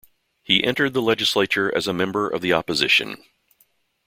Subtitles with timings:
[0.41, 3.23] He entered the legislature as a member of the opposition.